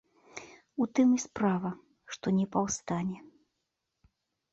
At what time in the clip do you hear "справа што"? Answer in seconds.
1.25-2.33